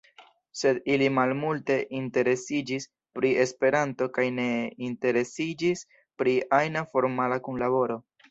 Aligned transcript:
Sed 0.59 0.77
ili 0.93 1.09
malmulte 1.17 1.75
interesiĝis 1.97 2.87
pri 3.19 3.31
Esperanto 3.43 4.07
kaj 4.17 4.25
ne 4.39 4.47
interesiĝis 4.89 5.85
pri 6.23 6.35
ajna 6.61 6.87
formala 6.95 7.39
kunlaboro. 7.49 8.03